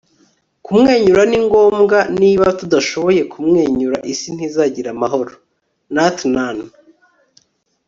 [0.65, 1.97] kumwenyura ni ngombwa.
[2.21, 5.33] niba tudashoboye kumwenyura, isi ntizagira amahoro.-
[5.93, 6.61] nhat hanh